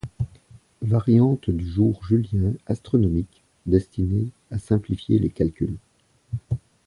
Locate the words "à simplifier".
4.49-5.19